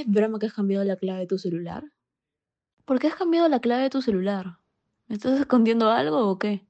[0.00, 1.84] ¿Es broma que has cambiado la clave de tu celular?
[2.86, 4.56] ¿Por qué has cambiado la clave de tu celular?
[5.08, 6.66] ¿Me estás escondiendo algo o qué?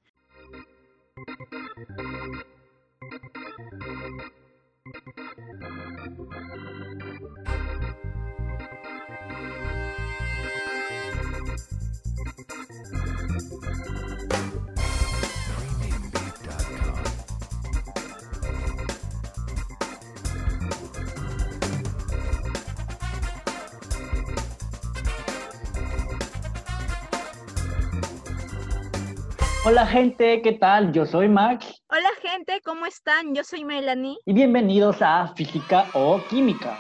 [29.63, 30.91] Hola gente, ¿qué tal?
[30.91, 31.83] Yo soy Max.
[31.91, 33.35] Hola gente, ¿cómo están?
[33.35, 34.17] Yo soy Melanie.
[34.25, 36.79] Y bienvenidos a Física o Química.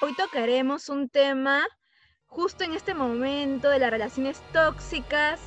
[0.00, 1.66] Hoy tocaremos un tema
[2.24, 5.42] justo en este momento de las relaciones tóxicas.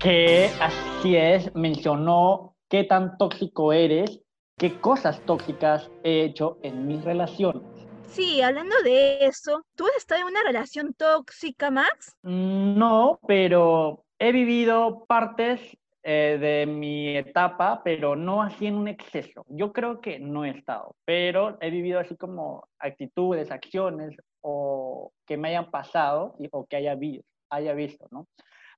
[0.00, 4.20] Que así es, mencionó qué tan tóxico eres,
[4.58, 7.62] qué cosas tóxicas he hecho en mis relaciones.
[8.06, 12.18] Sí, hablando de eso, ¿tú has estado en una relación tóxica, Max?
[12.22, 18.88] Mm, no, pero he vivido partes eh, de mi etapa, pero no así en un
[18.88, 19.44] exceso.
[19.48, 25.36] Yo creo que no he estado, pero he vivido así como actitudes, acciones o que
[25.36, 28.26] me hayan pasado o que haya, visto, haya visto, ¿no?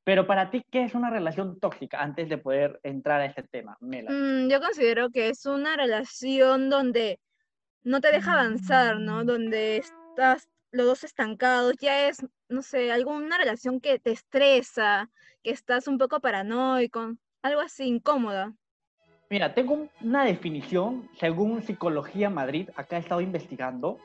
[0.04, 2.02] Pero para ti, ¿qué es una relación tóxica?
[2.02, 4.10] Antes de poder entrar a este tema, Mela.
[4.10, 7.20] Mm, yo considero que es una relación donde
[7.84, 9.24] no te deja avanzar, ¿no?
[9.24, 15.08] Donde estás los dos estancados, ya es, no sé, alguna relación que te estresa,
[15.42, 18.52] que estás un poco paranoico, algo así incómoda.
[19.30, 23.98] Mira, tengo una definición, según Psicología Madrid, acá he estado investigando,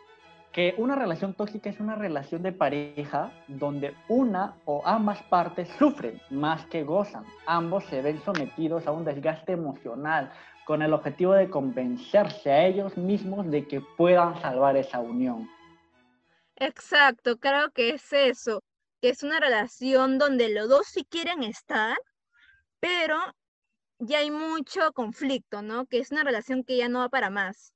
[0.52, 6.22] que una relación tóxica es una relación de pareja donde una o ambas partes sufren
[6.30, 7.24] más que gozan.
[7.48, 10.32] Ambos se ven sometidos a un desgaste emocional
[10.66, 15.50] con el objetivo de convencerse a ellos mismos de que puedan salvar esa unión.
[16.60, 18.62] Exacto, creo que es eso,
[19.02, 21.98] que es una relación donde los dos sí quieren estar,
[22.80, 23.18] pero
[24.00, 25.86] ya hay mucho conflicto, ¿no?
[25.86, 27.74] Que es una relación que ya no va para más.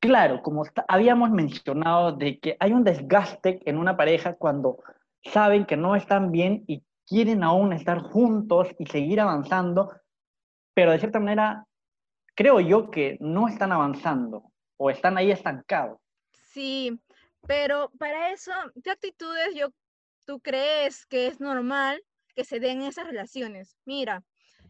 [0.00, 4.78] Claro, como habíamos mencionado, de que hay un desgaste en una pareja cuando
[5.22, 9.90] saben que no están bien y quieren aún estar juntos y seguir avanzando,
[10.74, 11.66] pero de cierta manera
[12.34, 15.98] creo yo que no están avanzando o están ahí estancados.
[16.32, 17.00] Sí,
[17.46, 19.68] pero para eso, ¿qué actitudes yo,
[20.26, 22.02] tú crees que es normal
[22.34, 23.76] que se den esas relaciones?
[23.84, 24.22] Mira,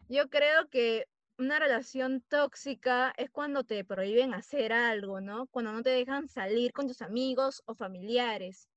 [0.09, 1.05] yo creo que
[1.37, 5.47] una relación tóxica es cuando te prohíben hacer algo, ¿no?
[5.47, 8.69] Cuando no te dejan salir con tus amigos o familiares.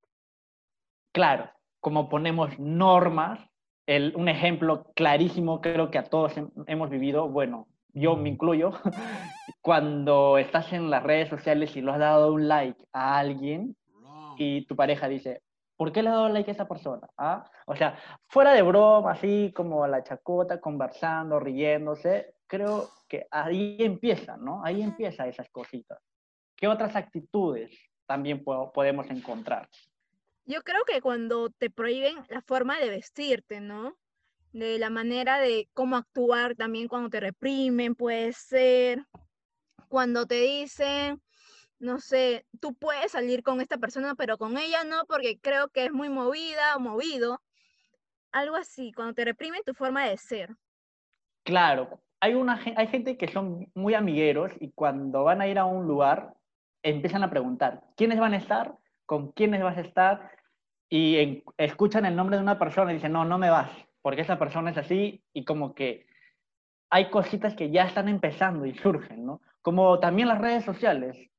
[1.13, 1.49] Claro,
[1.79, 3.39] como ponemos normas,
[3.85, 6.33] el, un ejemplo clarísimo creo que a todos
[6.67, 8.71] hemos vivido, bueno, yo me incluyo,
[9.61, 13.75] cuando estás en las redes sociales y lo has dado un like a alguien
[14.39, 15.43] y tu pareja dice,
[15.75, 17.07] ¿por qué le ha dado like a esa persona?
[17.17, 17.43] ¿Ah?
[17.67, 24.37] O sea, fuera de broma, así como la chacota, conversando, riéndose, creo que ahí empieza,
[24.37, 24.63] ¿no?
[24.63, 25.99] Ahí empieza esas cositas.
[26.55, 29.69] ¿Qué otras actitudes también podemos encontrar?
[30.45, 33.97] Yo creo que cuando te prohíben la forma de vestirte, ¿no?
[34.51, 39.05] De la manera de cómo actuar también cuando te reprimen, puede ser
[39.89, 41.21] cuando te dicen,
[41.79, 45.85] no sé, tú puedes salir con esta persona, pero con ella no, porque creo que
[45.85, 47.41] es muy movida o movido.
[48.31, 50.55] Algo así, cuando te reprimen tu forma de ser.
[51.43, 55.65] Claro, hay, una, hay gente que son muy amigueros y cuando van a ir a
[55.65, 56.33] un lugar
[56.83, 58.77] empiezan a preguntar, ¿quiénes van a estar?
[59.05, 60.31] ¿Con quiénes vas a estar?
[60.89, 64.37] Y escuchan el nombre de una persona y dicen, no, no me vas, porque esa
[64.37, 66.07] persona es así y como que
[66.89, 69.41] hay cositas que ya están empezando y surgen, ¿no?
[69.61, 71.29] Como también las redes sociales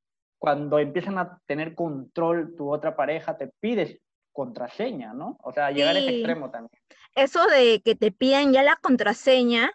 [0.41, 3.99] cuando empiezan a tener control tu otra pareja, te pides
[4.33, 5.37] contraseña, ¿no?
[5.43, 6.71] O sea, llegar a ese extremo también.
[7.15, 9.71] Eso de que te pidan ya la contraseña,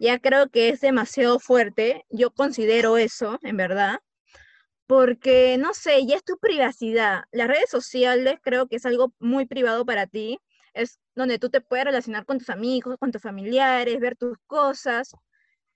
[0.00, 2.04] ya creo que es demasiado fuerte.
[2.10, 4.00] Yo considero eso, en verdad.
[4.88, 7.22] Porque, no sé, ya es tu privacidad.
[7.30, 10.40] Las redes sociales creo que es algo muy privado para ti.
[10.74, 15.14] Es donde tú te puedes relacionar con tus amigos, con tus familiares, ver tus cosas.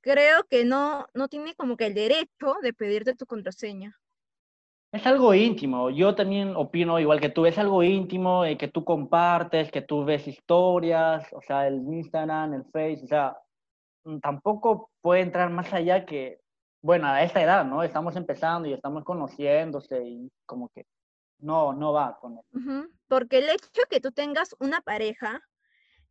[0.00, 3.96] Creo que no, no tiene como que el derecho de pedirte tu contraseña.
[4.92, 5.88] Es algo íntimo.
[5.88, 7.46] Yo también opino igual que tú.
[7.46, 12.52] Es algo íntimo eh, que tú compartes, que tú ves historias, o sea, el Instagram,
[12.52, 13.36] el Face, o sea,
[14.04, 16.40] mm, tampoco puede entrar más allá que,
[16.82, 17.82] bueno, a esta edad, ¿no?
[17.82, 20.84] Estamos empezando y estamos conociéndose y como que
[21.38, 22.88] no, no va con eso.
[23.08, 25.40] Porque el hecho que tú tengas una pareja,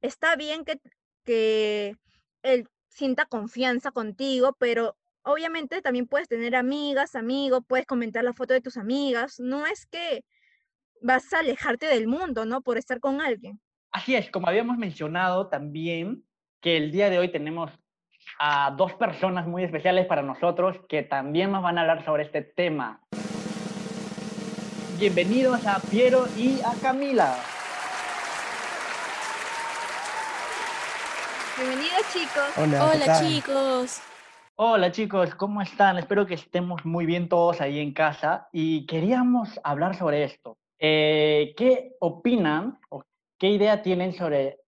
[0.02, 0.82] está bien que,
[1.24, 1.98] que
[2.42, 8.54] él sienta confianza contigo, pero obviamente también puedes tener amigas, amigos, puedes comentar la foto
[8.54, 9.40] de tus amigas.
[9.40, 10.24] No es que
[11.02, 12.62] vas a alejarte del mundo, ¿no?
[12.62, 13.60] Por estar con alguien.
[13.92, 16.24] Así es, como habíamos mencionado también,
[16.62, 17.72] que el día de hoy tenemos
[18.40, 22.42] a dos personas muy especiales para nosotros que también nos van a hablar sobre este
[22.42, 23.02] tema.
[24.98, 27.36] Bienvenidos a Piero y a Camila.
[31.58, 32.58] Bienvenidos chicos.
[32.58, 34.11] Hola, ¿qué Hola chicos.
[34.64, 35.98] Hola chicos, ¿cómo están?
[35.98, 40.60] Espero que estemos muy bien todos ahí en casa y queríamos hablar sobre esto.
[40.78, 43.04] Eh, ¿Qué opinan o
[43.40, 44.60] qué idea tienen sobre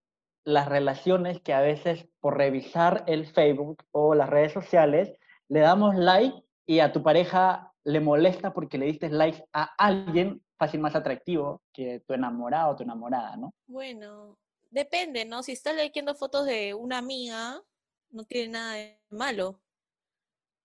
[0.46, 5.16] las relaciones que a veces por revisar el Facebook o las redes sociales
[5.48, 10.44] le damos like y a tu pareja le molesta porque le diste like a alguien
[10.58, 13.54] fácil más atractivo que tu enamorado o tu enamorada, ¿no?
[13.68, 14.40] Bueno,
[14.72, 15.44] depende, ¿no?
[15.44, 17.62] Si estás leyendo fotos de una amiga,
[18.10, 19.63] no tiene nada de malo.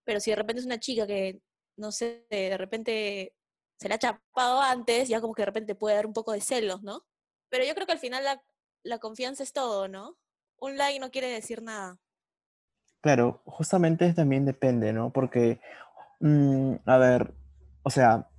[0.08, 1.38] Pero si de repente es una chica que,
[1.76, 3.34] no sé, de repente
[3.78, 6.40] se la ha chapado antes, ya como que de repente puede dar un poco de
[6.40, 7.04] celos, ¿no?
[7.50, 8.24] Pero yo creo que al final
[8.84, 10.16] la, confianza es todo, ¿no?
[10.60, 11.98] Un like no quiere decir nada.
[13.02, 15.12] Claro, justamente también depende, ¿no?
[15.12, 15.60] Porque,
[16.20, 17.34] mm, a ver,
[17.82, 18.30] o sea,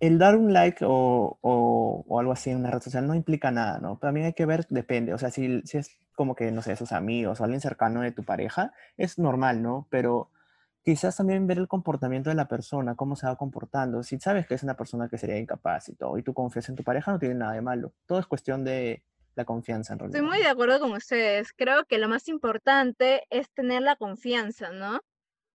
[0.00, 3.52] el dar un like o, o- o algo así en una red social no implica
[3.52, 3.96] nada, ¿no?
[3.96, 6.90] También hay que ver, depende, o sea, si, si es como que, no sé, sus
[6.90, 9.86] amigos o alguien cercano de tu pareja, es normal, ¿no?
[9.88, 10.32] Pero
[10.82, 14.02] quizás también ver el comportamiento de la persona, cómo se va comportando.
[14.02, 16.74] Si sabes que es una persona que sería incapaz y todo, y tú confías en
[16.74, 17.92] tu pareja, no tiene nada de malo.
[18.04, 19.04] Todo es cuestión de
[19.36, 20.16] la confianza, en realidad.
[20.20, 21.52] Estoy muy de acuerdo con ustedes.
[21.52, 24.98] Creo que lo más importante es tener la confianza, ¿no?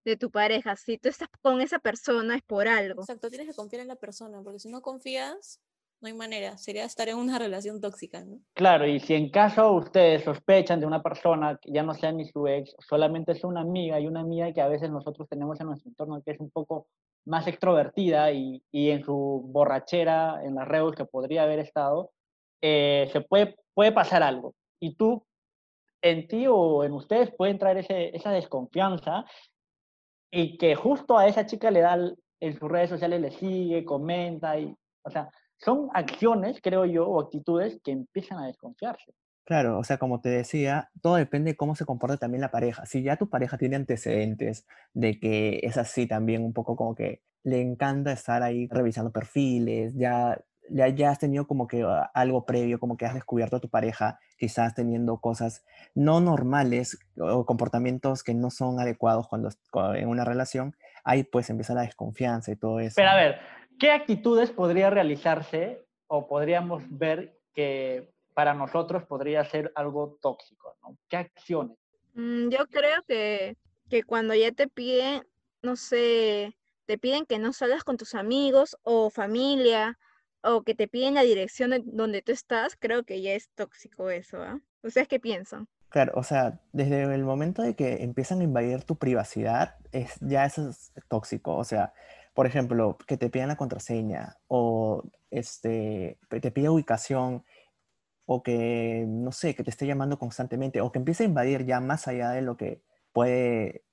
[0.05, 0.77] De tu pareja.
[0.77, 3.03] Si tú estás con esa persona es por algo.
[3.03, 5.61] Exacto, tienes que confiar en la persona, porque si no confías,
[6.03, 6.59] no hay manera.
[6.59, 8.41] Sería estar en una relación tóxica, ¿no?
[8.55, 12.27] Claro, y si en caso ustedes sospechan de una persona que ya no sea ni
[12.27, 15.69] su ex, solamente es una amiga y una amiga que a veces nosotros tenemos en
[15.69, 16.89] nuestro entorno que es un poco
[17.25, 22.11] más extrovertida y, y en su borrachera, en las redes que podría haber estado,
[22.61, 24.55] eh, se puede, puede pasar algo.
[24.81, 25.25] Y tú,
[26.03, 29.25] en ti o en ustedes puede entrar ese, esa desconfianza
[30.33, 31.97] y que justo a esa chica le da,
[32.41, 34.75] en sus redes sociales le sigue, comenta y,
[35.05, 35.31] o sea,
[35.65, 39.13] son acciones, creo yo, o actitudes que empiezan a desconfiarse.
[39.45, 42.87] Claro, o sea, como te decía, todo depende de cómo se comporta también la pareja.
[42.87, 47.23] Si ya tu pareja tiene antecedentes de que es así también un poco como que
[47.43, 52.47] le encanta estar ahí revisando perfiles, ya, ya, ya has tenido como que ah, algo
[52.47, 55.65] previo, como que has descubierto a tu pareja quizás teniendo cosas
[55.95, 61.25] no normales o comportamientos que no son adecuados cuando est- cua- en una relación, ahí
[61.25, 62.95] pues empieza la desconfianza y todo eso.
[62.97, 63.37] Pero a ver,
[63.79, 70.77] ¿qué actitudes podría realizarse o podríamos ver que para nosotros podría ser algo tóxico?
[70.83, 70.97] ¿no?
[71.09, 71.77] ¿Qué acciones?
[72.15, 73.57] Mm, yo creo que,
[73.89, 75.27] que cuando ya te piden,
[75.63, 79.99] no sé, te piden que no salgas con tus amigos o familia,
[80.43, 84.11] o que te piden la dirección de donde tú estás, creo que ya es tóxico
[84.11, 84.61] eso, ¿ah?
[84.83, 85.69] ¿Ustedes qué piensan?
[85.89, 90.47] Claro, o sea, desde el momento de que empiezan a invadir tu privacidad, es, ya
[90.47, 91.55] eso es tóxico.
[91.55, 91.93] O sea,
[92.35, 97.45] por ejemplo, que te pidan la contraseña o este, te pide ubicación
[98.25, 101.81] o que, no sé, que te esté llamando constantemente o que empiece a invadir ya
[101.81, 102.83] más allá de lo que
[103.13, 103.85] puede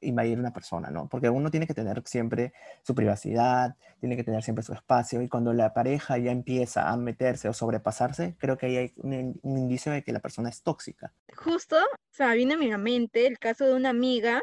[0.00, 1.08] invadir una persona, ¿no?
[1.08, 2.52] Porque uno tiene que tener siempre
[2.82, 6.96] su privacidad, tiene que tener siempre su espacio y cuando la pareja ya empieza a
[6.96, 10.62] meterse o sobrepasarse, creo que ahí hay un, un indicio de que la persona es
[10.62, 11.12] tóxica.
[11.34, 11.76] Justo
[12.10, 14.40] se me vino a mi mente el caso de una amiga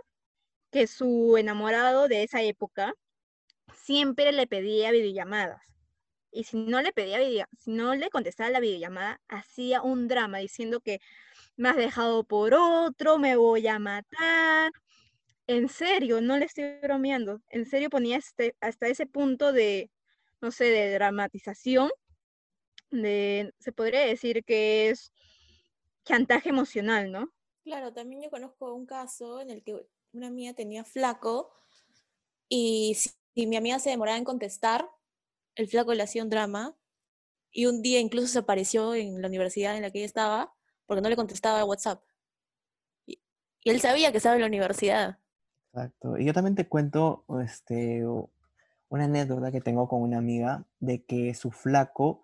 [0.72, 2.94] que su enamorado de esa época
[3.86, 5.62] siempre le pedía videollamadas.
[6.32, 10.39] Y si no le pedía video, si no le contestaba la videollamada, hacía un drama
[10.39, 11.00] diciendo que
[11.56, 14.72] me has dejado por otro, me voy a matar.
[15.48, 17.42] En serio, no le estoy bromeando.
[17.50, 19.92] En serio ponía este, hasta ese punto de,
[20.42, 21.89] no sé, de dramatización,
[22.89, 25.13] de, se podría decir que es
[26.04, 27.32] chantaje emocional, ¿no?
[27.63, 31.54] Claro, también yo conozco un caso en el que una amiga tenía flaco
[32.50, 32.98] y
[33.36, 34.89] si mi amiga se demoraba en contestar,
[35.56, 36.75] el flaco le hacía un drama
[37.51, 40.54] y un día incluso se apareció en la universidad en la que ella estaba
[40.86, 42.01] porque no le contestaba a WhatsApp.
[43.06, 43.22] Y,
[43.62, 45.20] y él sabía que estaba en la universidad.
[45.74, 46.18] Exacto.
[46.18, 48.06] Y yo también te cuento este,
[48.88, 52.24] una anécdota que tengo con una amiga de que su flaco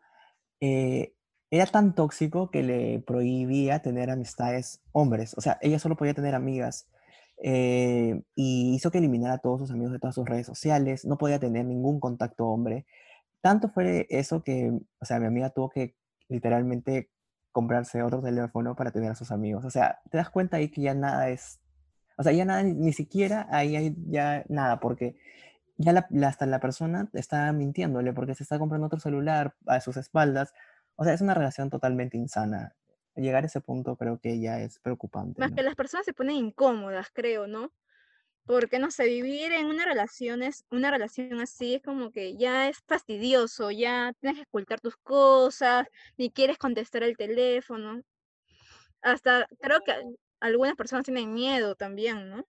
[0.61, 1.13] eh,
[1.49, 5.33] era tan tóxico que le prohibía tener amistades hombres.
[5.37, 6.87] O sea, ella solo podía tener amigas
[7.43, 11.05] eh, y hizo que eliminara a todos sus amigos de todas sus redes sociales.
[11.05, 12.85] No podía tener ningún contacto hombre.
[13.41, 15.95] Tanto fue eso que, o sea, mi amiga tuvo que
[16.29, 17.09] literalmente
[17.51, 19.65] comprarse otro teléfono para tener a sus amigos.
[19.65, 21.59] O sea, te das cuenta ahí que ya nada es,
[22.17, 25.17] o sea, ya nada, ni, ni siquiera ahí hay ya nada, porque
[25.77, 29.97] ya la, hasta la persona está mintiéndole porque se está comprando otro celular a sus
[29.97, 30.53] espaldas.
[30.95, 32.75] O sea, es una relación totalmente insana.
[33.15, 35.39] Llegar a ese punto creo que ya es preocupante.
[35.39, 35.55] Más ¿no?
[35.55, 37.71] que las personas se ponen incómodas, creo, ¿no?
[38.45, 42.69] Porque, no sé, vivir en una relación, es, una relación así es como que ya
[42.69, 45.87] es fastidioso, ya tienes que ocultar tus cosas,
[46.17, 48.01] ni quieres contestar el teléfono.
[49.01, 49.93] Hasta creo que
[50.39, 52.45] algunas personas tienen miedo también, ¿no?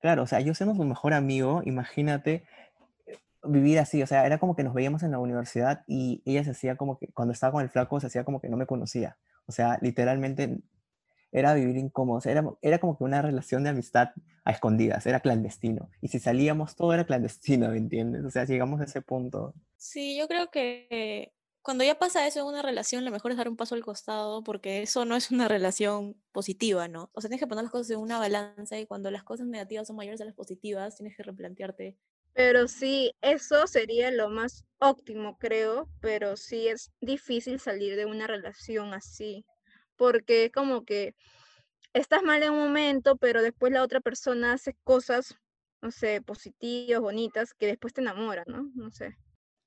[0.00, 2.44] Claro, o sea, yo siendo su mejor amigo, imagínate
[3.06, 6.44] eh, vivir así, o sea, era como que nos veíamos en la universidad y ella
[6.44, 8.66] se hacía como que, cuando estaba con el flaco, se hacía como que no me
[8.66, 9.18] conocía.
[9.50, 10.58] O sea, literalmente
[11.32, 14.10] era vivir incómodo, o sea, era, era como que una relación de amistad
[14.44, 15.90] a escondidas, era clandestino.
[16.00, 18.24] Y si salíamos, todo era clandestino, ¿me entiendes?
[18.24, 19.54] O sea, llegamos a ese punto.
[19.76, 23.48] Sí, yo creo que cuando ya pasa eso en una relación, lo mejor es dar
[23.48, 27.10] un paso al costado porque eso no es una relación positiva, ¿no?
[27.12, 29.86] O sea, tienes que poner las cosas en una balanza y cuando las cosas negativas
[29.86, 31.98] son mayores a las positivas, tienes que replantearte.
[32.32, 38.26] Pero sí, eso sería lo más óptimo, creo, pero sí es difícil salir de una
[38.26, 39.44] relación así,
[39.96, 41.14] porque es como que
[41.92, 45.34] estás mal en un momento, pero después la otra persona hace cosas,
[45.82, 48.70] no sé, positivas, bonitas, que después te enamoran, ¿no?
[48.74, 49.16] No sé.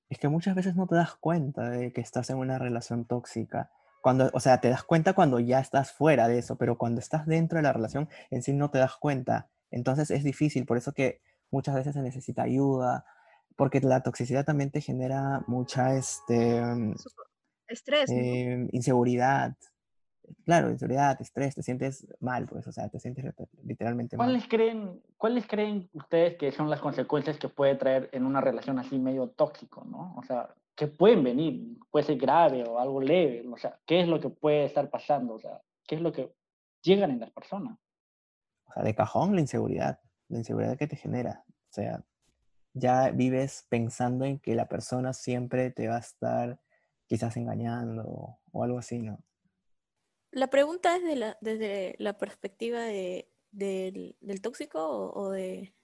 [0.09, 3.71] Es que muchas veces no te das cuenta de que estás en una relación tóxica.
[4.01, 7.25] Cuando, o sea, te das cuenta cuando ya estás fuera de eso, pero cuando estás
[7.25, 9.49] dentro de la relación en sí no te das cuenta.
[9.71, 11.21] Entonces es difícil, por eso que
[11.53, 13.05] muchas veces se necesita ayuda,
[13.55, 16.95] porque la toxicidad también te genera mucha este, mm,
[17.67, 18.15] Estrés, ¿no?
[18.15, 19.55] eh, inseguridad.
[20.45, 24.27] Claro, inseguridad, estrés, te sientes mal, pues, o sea, te sientes lit- literalmente mal.
[24.27, 28.79] ¿Cuáles creen, ¿Cuáles creen ustedes que son las consecuencias que puede traer en una relación
[28.79, 30.15] así medio tóxico, ¿no?
[30.17, 34.07] O sea, que pueden venir, puede ser grave o algo leve, o sea, ¿qué es
[34.07, 35.35] lo que puede estar pasando?
[35.35, 36.33] O sea, ¿qué es lo que
[36.81, 37.77] llegan en las personas?
[38.65, 39.99] O sea, de cajón la inseguridad,
[40.29, 41.43] la inseguridad que te genera.
[41.47, 42.03] O sea,
[42.73, 46.59] ya vives pensando en que la persona siempre te va a estar
[47.07, 49.19] quizás engañando o, algo así, ¿no?
[50.31, 55.75] La pregunta es de la, desde la perspectiva de, del, del tóxico o, o de...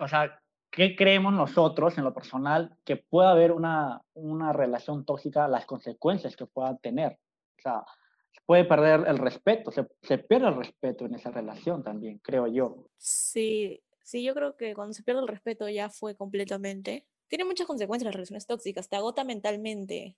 [0.00, 0.40] O sea,
[0.70, 6.36] ¿qué creemos nosotros en lo personal que pueda haber una, una relación tóxica, las consecuencias
[6.36, 7.18] que pueda tener?
[7.58, 7.84] O sea,
[8.30, 12.46] se puede perder el respeto, se, se pierde el respeto en esa relación también, creo
[12.46, 12.86] yo.
[12.96, 17.06] Sí, sí, yo creo que cuando se pierde el respeto ya fue completamente.
[17.28, 20.16] Tiene muchas consecuencias las relaciones tóxicas, te agota mentalmente,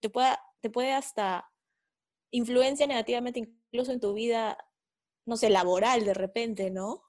[0.00, 1.48] te puede, te puede hasta
[2.32, 4.58] influencia negativamente incluso en tu vida,
[5.24, 7.02] no sé, laboral de repente, ¿no?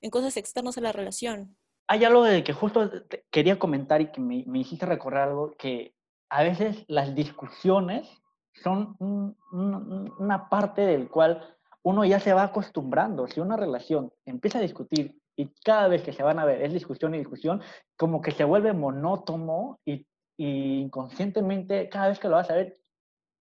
[0.00, 1.56] En cosas externas a la relación.
[1.86, 2.90] Hay algo de que justo
[3.30, 5.94] quería comentar y que me, me hiciste recordar algo, que
[6.30, 8.08] a veces las discusiones
[8.54, 13.26] son un- un- una parte del cual uno ya se va acostumbrando.
[13.26, 16.72] Si una relación empieza a discutir y cada vez que se van a ver es
[16.72, 17.60] discusión y discusión,
[17.96, 20.06] como que se vuelve monótono y,
[20.36, 22.78] y inconscientemente cada vez que lo vas a ver,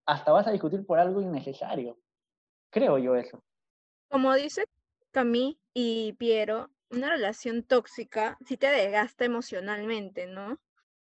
[0.07, 1.99] hasta vas a discutir por algo innecesario.
[2.71, 3.45] Creo yo eso.
[4.09, 4.64] Como dice
[5.11, 10.59] Camille y Piero, una relación tóxica sí te desgasta emocionalmente, ¿no?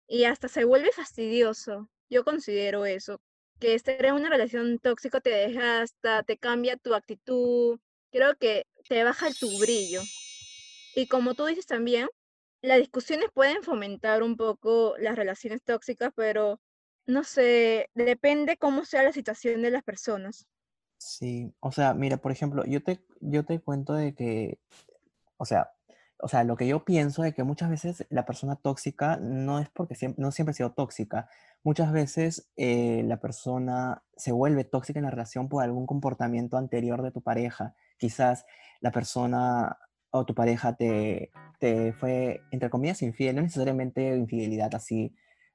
[0.08, 1.90] Y hasta se vuelve fastidioso.
[2.10, 3.22] Yo considero eso,
[3.60, 7.80] que estar en una relación tóxica te desgasta, te cambia tu actitud,
[8.12, 10.02] creo que te baja tu brillo.
[10.98, 12.08] Y como tú dices también,
[12.64, 16.60] las discusiones pueden fomentar un poco las relaciones tóxicas, pero
[17.06, 20.48] no sé, depende cómo sea la situación de las personas.
[20.98, 24.60] Sí, o sea, mira, por ejemplo, yo te, yo te cuento de que,
[25.38, 25.70] o sea,
[26.18, 29.70] o sea, lo que yo pienso es que muchas veces la persona tóxica no es
[29.70, 31.30] porque siempre, no siempre ha sido tóxica.
[31.64, 37.04] Muchas veces eh, la persona se vuelve tóxica en la relación por algún comportamiento anterior
[37.04, 37.76] de tu pareja.
[38.00, 38.48] Quizás
[38.82, 39.78] la persona
[40.20, 45.14] o tu pareja te, te fue, entre comillas, infiel, no necesariamente infidelidad así,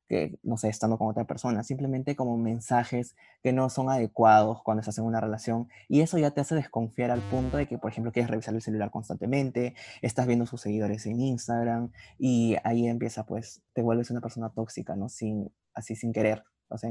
[0.09, 4.81] que, no sé, estando con otra persona, simplemente como mensajes que no son adecuados cuando
[4.81, 7.91] estás en una relación y eso ya te hace desconfiar al punto de que, por
[7.91, 13.25] ejemplo, quieres revisar el celular constantemente, estás viendo sus seguidores en Instagram y ahí empieza,
[13.25, 15.09] pues, te vuelves una persona tóxica, ¿no?
[15.09, 16.91] Sin, así sin querer, o sea,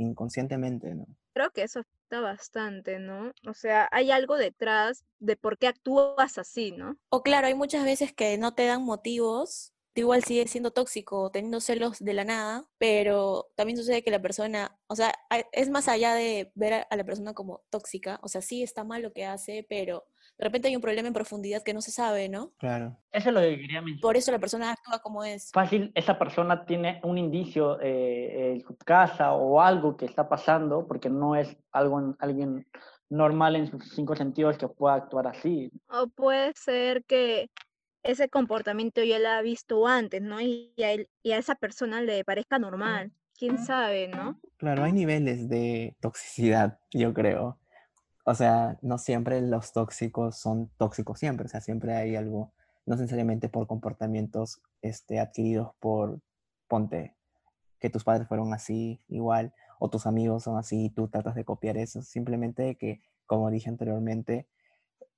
[0.00, 1.06] inconscientemente, ¿no?
[1.32, 3.32] Creo que eso afecta bastante, ¿no?
[3.46, 6.96] O sea, hay algo detrás de por qué actúas así, ¿no?
[7.10, 11.60] O claro, hay muchas veces que no te dan motivos, igual sigues siendo tóxico, teniendo
[11.60, 15.12] celos de la nada, pero también sucede que la persona, o sea,
[15.52, 18.84] es más allá de ver a, a la persona como tóxica, o sea, sí está
[18.84, 20.04] mal lo que hace, pero
[20.40, 22.52] de repente hay un problema en profundidad que no se sabe, ¿no?
[22.56, 22.96] Claro.
[23.12, 24.00] Eso es lo que quería mencionar.
[24.00, 25.50] Por eso la persona actúa como es.
[25.52, 30.86] fácil esa persona tiene un indicio eh, en su casa o algo que está pasando,
[30.86, 32.66] porque no es algo, alguien
[33.10, 35.70] normal en sus cinco sentidos que pueda actuar así.
[35.90, 37.50] O puede ser que
[38.02, 40.40] ese comportamiento ya lo ha visto antes, ¿no?
[40.40, 43.12] Y a, él- y a esa persona le parezca normal.
[43.38, 44.38] ¿Quién sabe, no?
[44.58, 47.58] Claro, hay niveles de toxicidad, yo creo.
[48.24, 52.52] O sea, no siempre los tóxicos son tóxicos siempre, o sea, siempre hay algo,
[52.84, 56.20] no necesariamente por comportamientos este, adquiridos por,
[56.68, 57.16] ponte,
[57.78, 61.46] que tus padres fueron así, igual, o tus amigos son así, y tú tratas de
[61.46, 64.46] copiar eso, simplemente que, como dije anteriormente,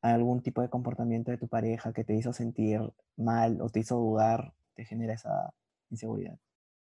[0.02, 2.80] algún tipo de comportamiento de tu pareja que te hizo sentir
[3.16, 5.54] mal o te hizo dudar, te genera esa
[5.90, 6.38] inseguridad.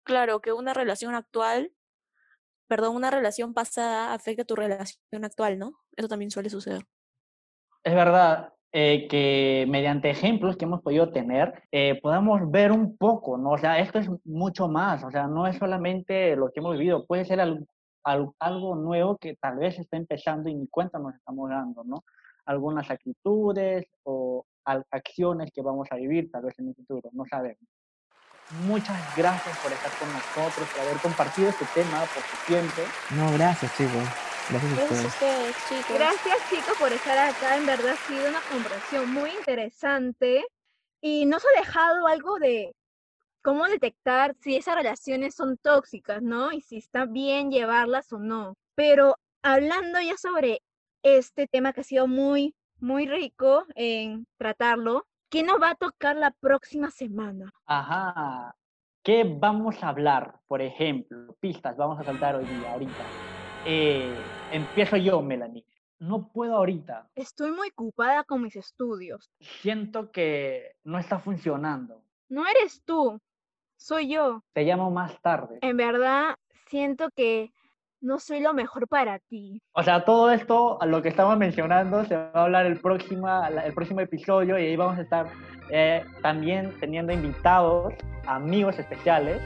[0.04, 1.72] Claro, que una relación actual,
[2.68, 5.72] perdón, una relación pasada afecta a tu relación actual, ¿no?
[5.96, 6.86] Eso también suele suceder.
[7.84, 13.38] Es verdad eh, que mediante ejemplos que hemos podido tener, eh, podamos ver un poco,
[13.38, 13.50] ¿no?
[13.52, 17.06] O sea, esto es mucho más, o sea, no es solamente lo que hemos vivido,
[17.06, 17.66] puede ser al-
[18.04, 22.04] al- algo nuevo que tal vez está empezando y ni cuenta nos estamos dando, ¿no?
[22.46, 27.60] Algunas actitudes o acciones que vamos a vivir tal vez en el futuro, no sabemos.
[28.66, 32.82] Muchas gracias por estar con nosotros, por haber compartido este tema, por su tiempo.
[33.16, 34.04] No, gracias chicos,
[34.50, 35.54] gracias a Gracias a ustedes.
[35.54, 35.98] ustedes, chicos.
[35.98, 40.46] Gracias chicos por estar acá, en verdad ha sido una conversación muy interesante
[41.00, 42.72] y nos ha dejado algo de
[43.42, 46.52] cómo detectar si esas relaciones son tóxicas, ¿no?
[46.52, 48.54] Y si está bien llevarlas o no.
[48.76, 50.60] Pero hablando ya sobre
[51.14, 56.16] este tema que ha sido muy, muy rico en tratarlo, ¿qué nos va a tocar
[56.16, 57.52] la próxima semana?
[57.66, 58.56] Ajá.
[59.04, 60.40] ¿Qué vamos a hablar?
[60.48, 63.04] Por ejemplo, pistas vamos a saltar hoy día, ahorita.
[63.64, 64.12] Eh,
[64.50, 65.64] empiezo yo, Melanie.
[66.00, 67.08] No puedo ahorita.
[67.14, 69.30] Estoy muy ocupada con mis estudios.
[69.40, 72.02] Siento que no está funcionando.
[72.28, 73.20] No eres tú,
[73.76, 74.42] soy yo.
[74.52, 75.58] Te llamo más tarde.
[75.62, 76.36] En verdad,
[76.68, 77.52] siento que
[78.00, 79.60] no soy lo mejor para ti.
[79.72, 83.28] O sea, todo esto, a lo que estamos mencionando, se va a hablar el próximo,
[83.44, 85.26] el próximo episodio y ahí vamos a estar
[85.70, 87.94] eh, también teniendo invitados,
[88.26, 89.40] amigos especiales.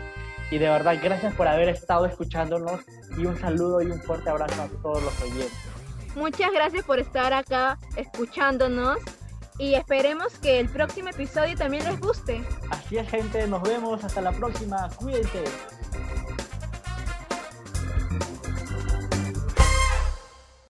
[0.50, 2.80] Y de verdad, gracias por haber estado escuchándonos
[3.16, 5.52] y un saludo y un fuerte abrazo a todos los oyentes.
[6.16, 8.98] Muchas gracias por estar acá escuchándonos
[9.58, 12.42] y esperemos que el próximo episodio también les guste.
[12.70, 14.88] Así es, gente, nos vemos hasta la próxima.
[14.96, 15.44] Cuídense.